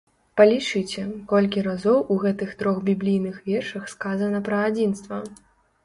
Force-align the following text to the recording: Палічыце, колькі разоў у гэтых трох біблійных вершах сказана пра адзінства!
Палічыце, 0.39 1.03
колькі 1.33 1.63
разоў 1.67 2.01
у 2.17 2.19
гэтых 2.25 2.57
трох 2.65 2.83
біблійных 2.91 3.41
вершах 3.53 3.83
сказана 3.97 4.45
пра 4.53 4.57
адзінства! 4.73 5.25